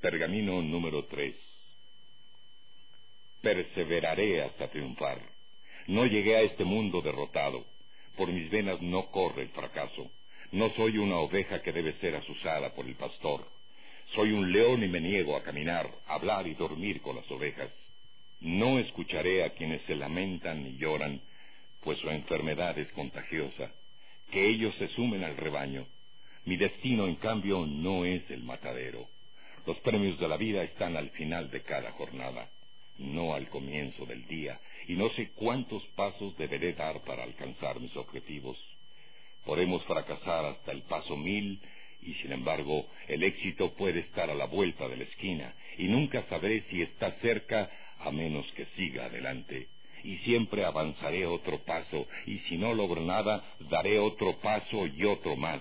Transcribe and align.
Pergamino 0.00 0.62
número 0.62 1.06
3. 1.06 1.34
Perseveraré 3.42 4.42
hasta 4.42 4.68
triunfar. 4.68 5.20
No 5.88 6.06
llegué 6.06 6.36
a 6.36 6.42
este 6.42 6.62
mundo 6.62 7.00
derrotado. 7.00 7.64
Por 8.16 8.28
mis 8.28 8.48
venas 8.48 8.80
no 8.80 9.10
corre 9.10 9.42
el 9.42 9.48
fracaso. 9.48 10.08
No 10.52 10.70
soy 10.74 10.98
una 10.98 11.16
oveja 11.16 11.60
que 11.62 11.72
debe 11.72 11.94
ser 11.94 12.14
asusada 12.14 12.72
por 12.74 12.86
el 12.86 12.94
pastor. 12.94 13.44
Soy 14.14 14.30
un 14.30 14.52
león 14.52 14.84
y 14.84 14.88
me 14.88 15.00
niego 15.00 15.36
a 15.36 15.42
caminar, 15.42 15.90
hablar 16.06 16.46
y 16.46 16.54
dormir 16.54 17.00
con 17.02 17.16
las 17.16 17.28
ovejas. 17.32 17.70
No 18.38 18.78
escucharé 18.78 19.42
a 19.42 19.50
quienes 19.50 19.82
se 19.82 19.96
lamentan 19.96 20.64
y 20.64 20.76
lloran, 20.76 21.20
pues 21.82 21.98
su 21.98 22.08
enfermedad 22.08 22.78
es 22.78 22.90
contagiosa. 22.92 23.72
Que 24.30 24.46
ellos 24.46 24.76
se 24.76 24.86
sumen 24.88 25.24
al 25.24 25.36
rebaño. 25.36 25.88
Mi 26.44 26.56
destino, 26.56 27.08
en 27.08 27.16
cambio, 27.16 27.66
no 27.66 28.04
es 28.04 28.30
el 28.30 28.44
matadero. 28.44 29.08
Los 29.68 29.80
premios 29.80 30.18
de 30.18 30.26
la 30.26 30.38
vida 30.38 30.62
están 30.62 30.96
al 30.96 31.10
final 31.10 31.50
de 31.50 31.60
cada 31.60 31.92
jornada, 31.92 32.48
no 32.96 33.34
al 33.34 33.50
comienzo 33.50 34.06
del 34.06 34.26
día, 34.26 34.58
y 34.86 34.94
no 34.94 35.10
sé 35.10 35.32
cuántos 35.32 35.84
pasos 35.88 36.34
deberé 36.38 36.72
dar 36.72 37.02
para 37.02 37.22
alcanzar 37.22 37.78
mis 37.78 37.94
objetivos. 37.94 38.56
Podemos 39.44 39.84
fracasar 39.84 40.46
hasta 40.46 40.72
el 40.72 40.84
paso 40.84 41.18
mil 41.18 41.60
y 42.00 42.14
sin 42.14 42.32
embargo 42.32 42.86
el 43.08 43.22
éxito 43.22 43.74
puede 43.74 44.00
estar 44.00 44.30
a 44.30 44.34
la 44.34 44.46
vuelta 44.46 44.88
de 44.88 44.96
la 44.96 45.04
esquina 45.04 45.54
y 45.76 45.88
nunca 45.88 46.24
sabré 46.30 46.64
si 46.70 46.80
está 46.80 47.12
cerca 47.20 47.70
a 47.98 48.10
menos 48.10 48.50
que 48.52 48.64
siga 48.74 49.04
adelante. 49.04 49.68
Y 50.02 50.16
siempre 50.18 50.64
avanzaré 50.64 51.26
otro 51.26 51.58
paso 51.58 52.08
y 52.24 52.38
si 52.48 52.56
no 52.56 52.72
logro 52.72 53.02
nada 53.02 53.44
daré 53.68 53.98
otro 53.98 54.38
paso 54.38 54.86
y 54.86 55.04
otro 55.04 55.36
más. 55.36 55.60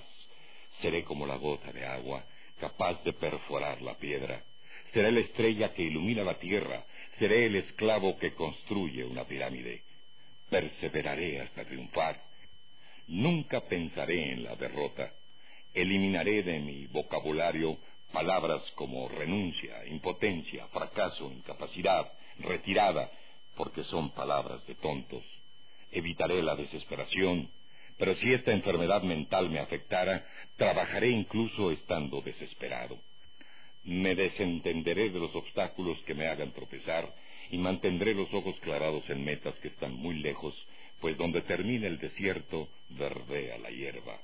Seré 0.81 1.03
como 1.03 1.25
la 1.25 1.35
gota 1.35 1.73
de 1.73 1.85
agua, 1.85 2.23
capaz 2.59 3.03
de 3.03 3.13
perforar 3.13 3.81
la 3.81 3.95
piedra. 3.95 4.43
Seré 4.93 5.11
la 5.11 5.19
estrella 5.19 5.73
que 5.73 5.83
ilumina 5.83 6.23
la 6.23 6.39
tierra, 6.39 6.85
seré 7.19 7.45
el 7.45 7.55
esclavo 7.55 8.17
que 8.17 8.33
construye 8.33 9.03
una 9.03 9.25
pirámide. 9.25 9.83
Perseveraré 10.49 11.41
hasta 11.41 11.65
triunfar. 11.65 12.21
Nunca 13.07 13.61
pensaré 13.61 14.31
en 14.31 14.43
la 14.43 14.55
derrota 14.55 15.11
eliminaré 15.81 16.43
de 16.43 16.59
mi 16.59 16.87
vocabulario 16.87 17.77
palabras 18.11 18.61
como 18.75 19.07
renuncia, 19.09 19.85
impotencia, 19.85 20.67
fracaso, 20.67 21.31
incapacidad, 21.31 22.11
retirada, 22.39 23.11
porque 23.55 23.83
son 23.83 24.11
palabras 24.11 24.65
de 24.65 24.75
tontos. 24.75 25.23
Evitaré 25.91 26.41
la 26.41 26.55
desesperación, 26.55 27.49
pero 27.97 28.15
si 28.15 28.31
esta 28.31 28.51
enfermedad 28.51 29.01
mental 29.03 29.49
me 29.49 29.59
afectara, 29.59 30.25
trabajaré 30.55 31.09
incluso 31.09 31.71
estando 31.71 32.21
desesperado. 32.21 32.99
Me 33.83 34.15
desentenderé 34.15 35.09
de 35.09 35.19
los 35.19 35.33
obstáculos 35.35 35.97
que 36.03 36.13
me 36.13 36.27
hagan 36.27 36.51
tropezar 36.51 37.13
y 37.49 37.57
mantendré 37.57 38.13
los 38.13 38.31
ojos 38.33 38.59
clarados 38.59 39.09
en 39.09 39.23
metas 39.23 39.55
que 39.55 39.69
están 39.69 39.93
muy 39.93 40.15
lejos, 40.15 40.53
pues 40.99 41.17
donde 41.17 41.41
termine 41.41 41.87
el 41.87 41.97
desierto 41.97 42.69
verdea 42.89 43.57
la 43.57 43.69
hierba. 43.69 44.19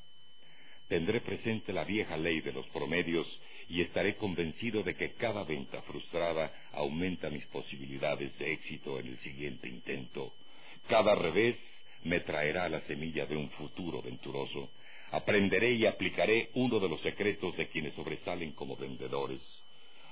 Tendré 0.87 1.21
presente 1.21 1.71
la 1.71 1.85
vieja 1.85 2.17
ley 2.17 2.41
de 2.41 2.52
los 2.52 2.67
promedios 2.67 3.25
y 3.69 3.81
estaré 3.81 4.15
convencido 4.15 4.83
de 4.83 4.95
que 4.95 5.13
cada 5.13 5.43
venta 5.43 5.81
frustrada 5.83 6.53
aumenta 6.73 7.30
mis 7.30 7.45
posibilidades 7.45 8.37
de 8.37 8.53
éxito 8.53 8.99
en 8.99 9.08
el 9.08 9.17
siguiente 9.19 9.69
intento. 9.69 10.33
Cada 10.87 11.15
revés 11.15 11.55
me 12.03 12.19
traerá 12.21 12.67
la 12.69 12.81
semilla 12.81 13.25
de 13.25 13.35
un 13.35 13.49
futuro 13.51 14.01
venturoso. 14.01 14.71
Aprenderé 15.11 15.73
y 15.73 15.85
aplicaré 15.85 16.49
uno 16.55 16.79
de 16.79 16.89
los 16.89 17.01
secretos 17.01 17.55
de 17.55 17.67
quienes 17.67 17.93
sobresalen 17.93 18.53
como 18.53 18.75
vendedores. 18.75 19.41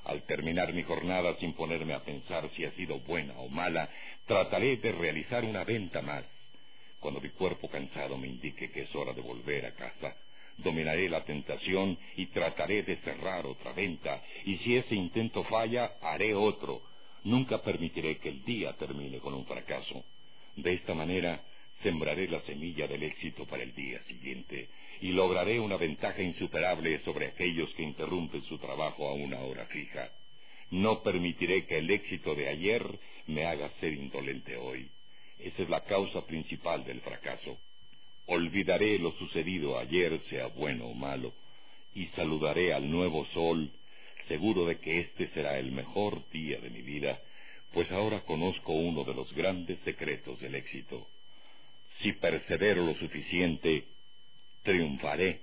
Al 0.04 0.24
terminar 0.24 0.74
mi 0.74 0.84
jornada 0.84 1.36
sin 1.36 1.54
ponerme 1.54 1.94
a 1.94 2.04
pensar 2.04 2.50
si 2.56 2.66
ha 2.66 2.72
sido 2.72 3.00
buena 3.00 3.38
o 3.40 3.50
mala, 3.50 3.90
trataré 4.26 4.78
de 4.78 4.92
realizar 4.92 5.44
una 5.44 5.64
venta 5.64 6.02
más. 6.02 6.24
Cuando 7.00 7.20
mi 7.20 7.30
cuerpo 7.30 7.68
cansado 7.68 8.18
me 8.18 8.28
indique 8.28 8.72
que 8.72 8.82
es 8.82 8.96
hora 8.96 9.14
de 9.14 9.22
volver 9.22 9.66
a 9.66 9.76
casa, 9.76 10.16
dominaré 10.58 11.10
la 11.10 11.24
tentación 11.24 11.98
y 12.16 12.28
trataré 12.28 12.84
de 12.84 12.98
cerrar 12.98 13.46
otra 13.46 13.74
venta, 13.74 14.22
y 14.46 14.58
si 14.58 14.76
ese 14.76 14.96
intento 14.96 15.44
falla, 15.46 15.94
haré 16.02 16.34
otro. 16.36 16.82
Nunca 17.24 17.62
permitiré 17.62 18.18
que 18.18 18.30
el 18.30 18.44
día 18.44 18.74
termine 18.74 19.20
con 19.20 19.34
un 19.34 19.46
fracaso. 19.46 20.04
De 20.56 20.74
esta 20.74 20.94
manera, 20.94 21.42
sembraré 21.84 22.28
la 22.28 22.42
semilla 22.42 22.88
del 22.88 23.04
éxito 23.04 23.46
para 23.46 23.64
el 23.64 23.74
día 23.74 24.02
siguiente, 24.04 24.70
y 25.02 25.12
lograré 25.12 25.60
una 25.60 25.78
ventaja 25.78 26.22
insuperable 26.22 27.00
sobre 27.00 27.28
aquellos 27.28 27.74
que 27.74 27.84
interrumpen 27.84 28.44
su 28.44 28.58
trabajo 28.58 29.08
a 29.08 29.14
una 29.14 29.40
hora 29.40 29.66
fija. 29.66 30.12
No 30.70 31.04
permitiré 31.04 31.66
que 31.66 31.80
el 31.80 31.90
éxito 31.90 32.34
de 32.36 32.48
ayer 32.48 32.84
me 33.28 33.46
haga 33.46 33.70
ser 33.80 33.94
indolente 33.94 34.56
hoy. 34.58 34.90
Esa 35.40 35.64
es 35.64 35.70
la 35.70 35.84
causa 35.84 36.26
principal 36.26 36.86
del 36.86 37.02
fracaso. 37.02 37.58
Olvidaré 38.28 39.00
lo 39.00 39.12
sucedido 39.14 39.78
ayer, 39.78 40.20
sea 40.30 40.48
bueno 40.48 40.86
o 40.86 40.94
malo, 40.94 41.34
y 41.94 42.06
saludaré 42.08 42.74
al 42.74 42.90
nuevo 42.90 43.26
sol, 43.34 43.72
seguro 44.28 44.66
de 44.66 44.80
que 44.80 45.00
este 45.02 45.28
será 45.30 45.58
el 45.58 45.72
mejor 45.72 46.30
día 46.30 46.60
de 46.60 46.70
mi 46.70 46.82
vida, 46.82 47.20
pues 47.74 47.92
ahora 47.92 48.22
conozco 48.22 48.72
uno 48.72 49.04
de 49.04 49.14
los 49.14 49.34
grandes 49.34 49.80
secretos 49.84 50.40
del 50.40 50.56
éxito. 50.56 51.08
Si 52.02 52.14
persevero 52.14 52.86
lo 52.86 52.96
suficiente, 52.96 53.88
triunfaré 54.64 55.42